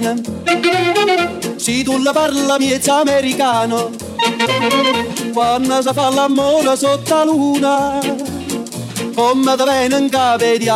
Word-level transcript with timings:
bene. 0.00 1.56
Se 1.56 1.82
tu 1.82 1.98
la 2.02 2.12
parla 2.12 2.58
miezza 2.58 3.00
americano, 3.00 3.90
quando 5.32 5.82
si 5.82 5.90
fa 5.92 6.10
l'amore 6.10 6.76
sotto 6.76 7.14
la 7.14 7.24
luna, 7.24 7.98
come 9.14 9.56
ti 9.56 9.62
viene 9.64 9.98
in 9.98 10.08
capo 10.08 10.56
di 10.56 10.68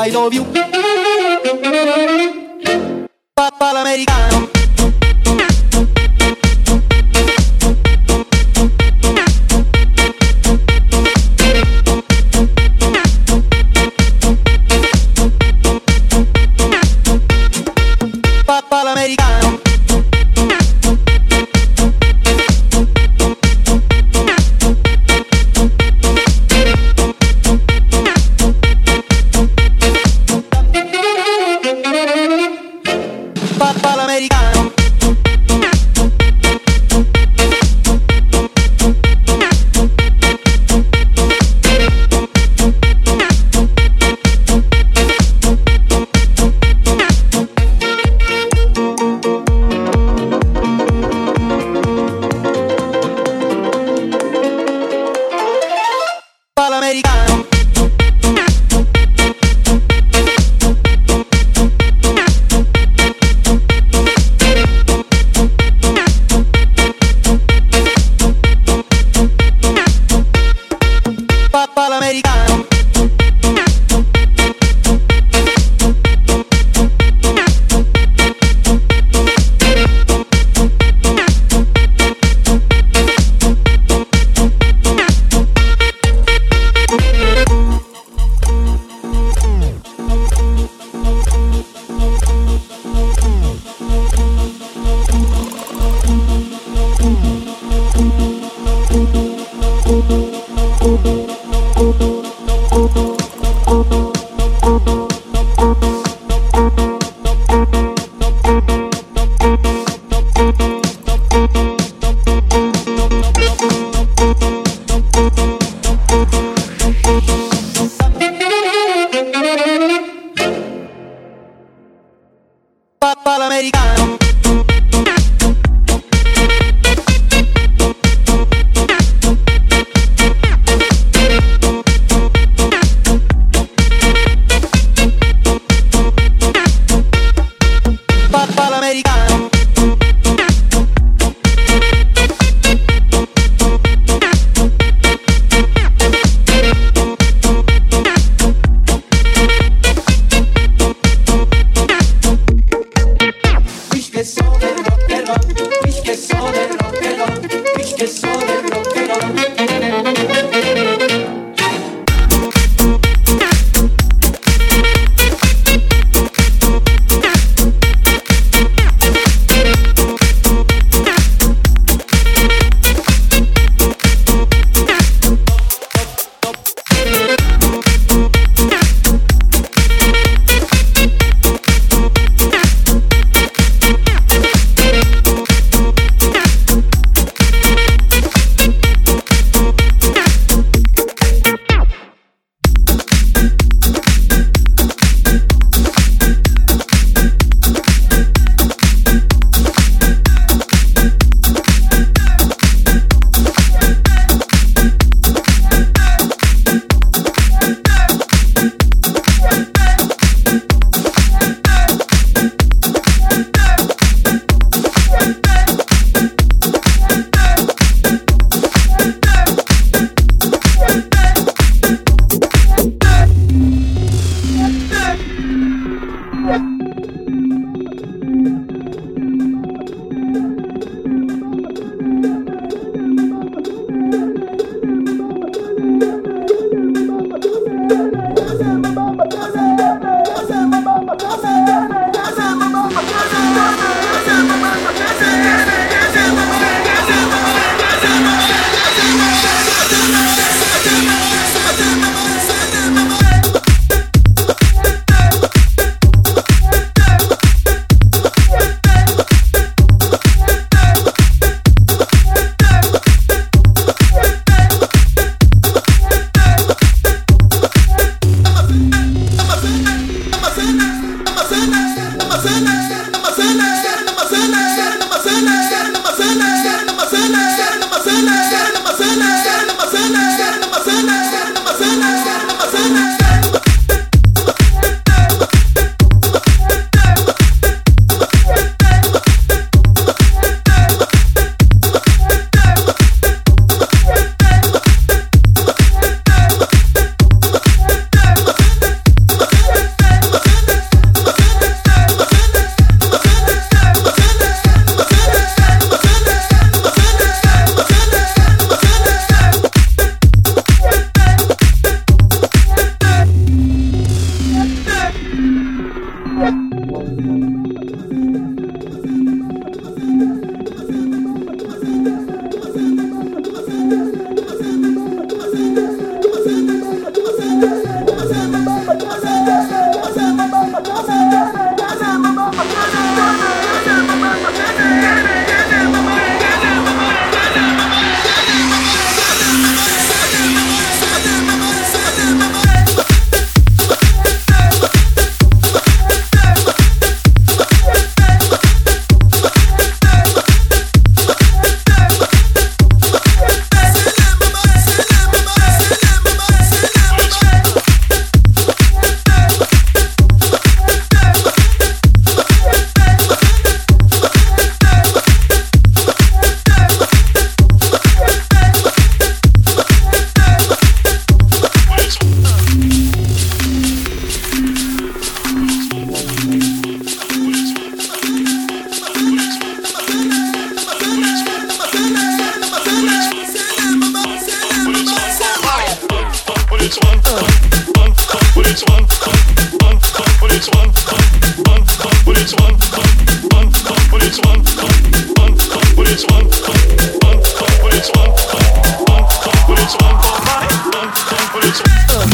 But 401.52 401.64
it's 401.64 401.82
one. 402.16 402.31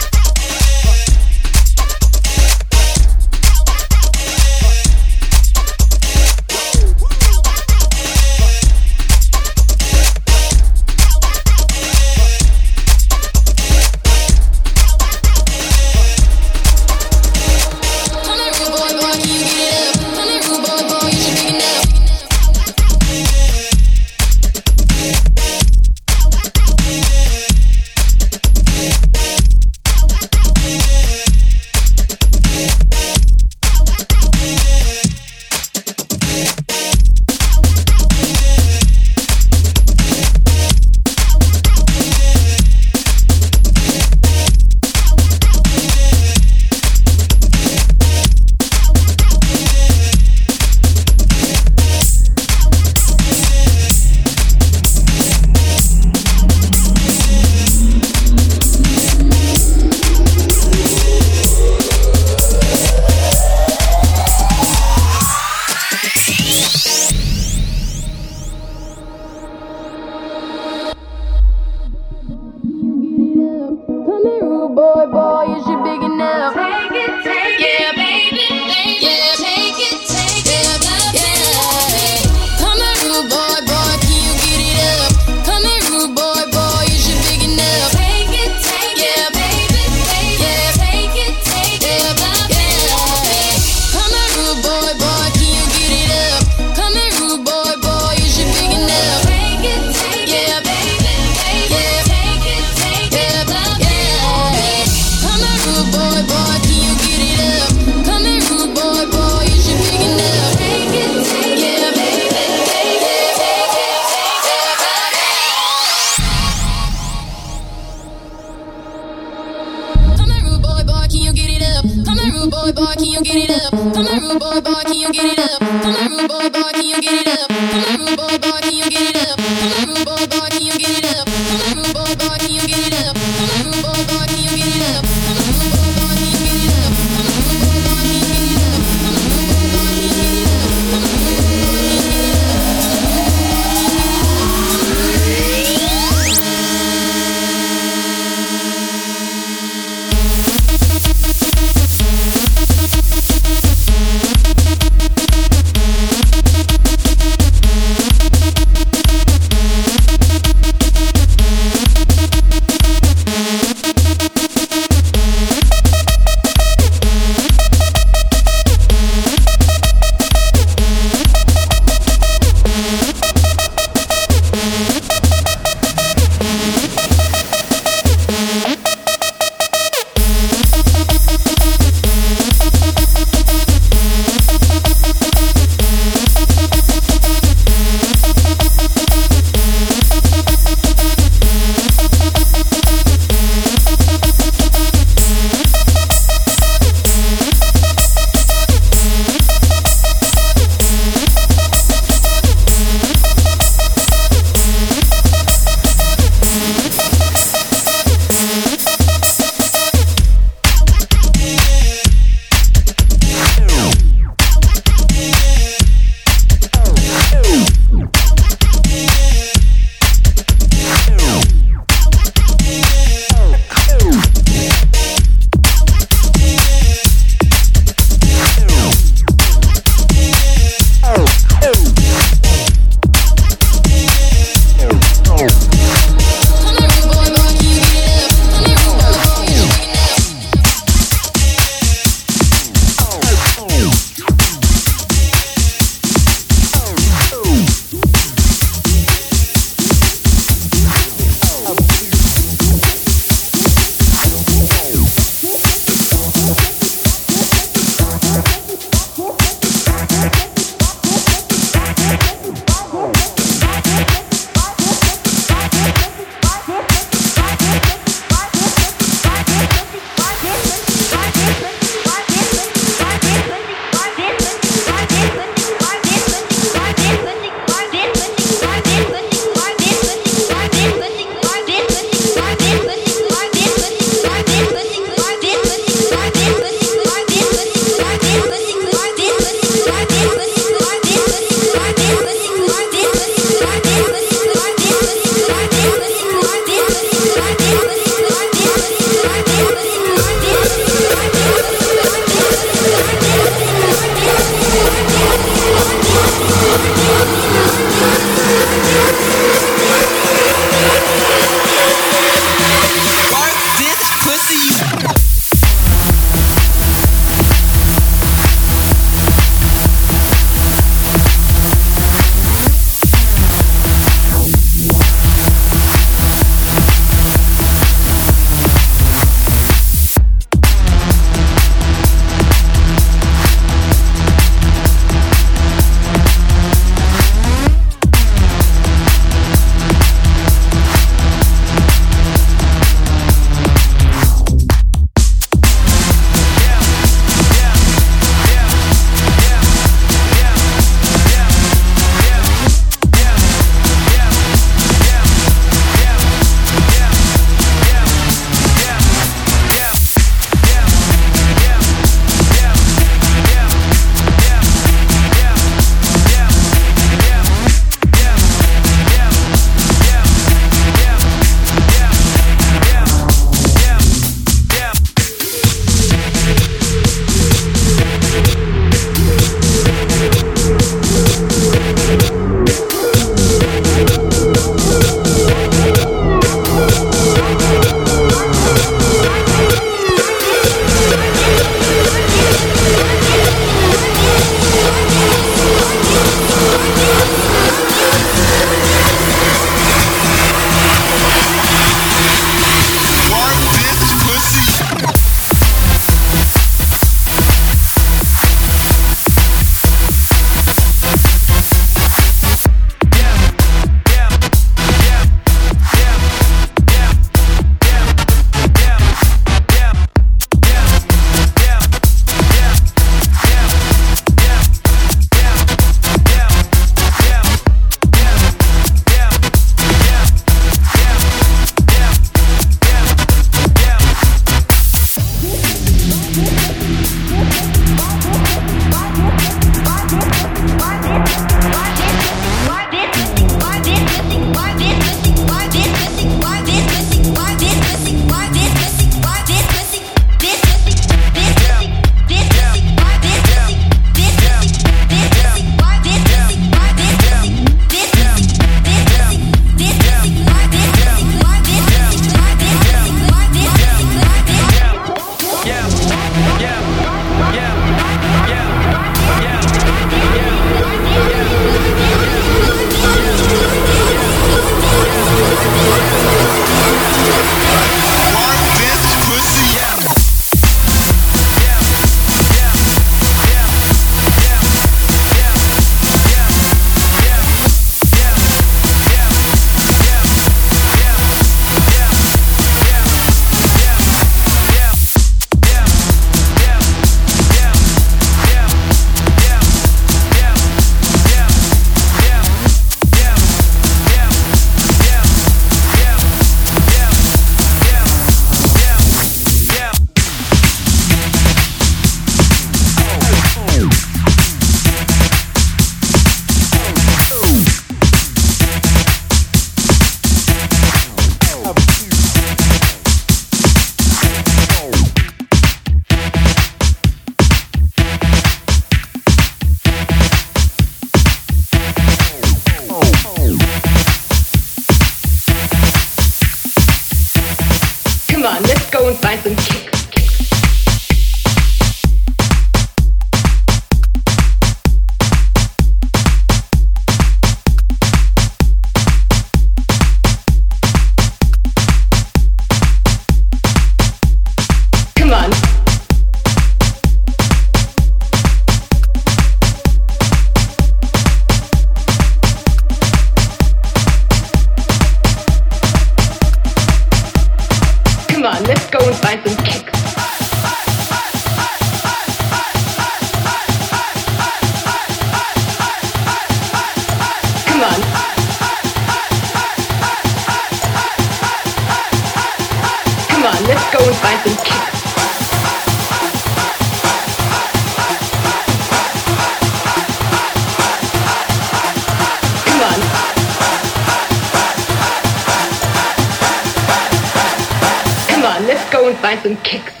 don't 599.11 599.21
kicks. 599.63 600.00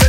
out. 0.00 0.03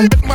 Mother 0.00 0.30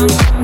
What? 0.00 0.40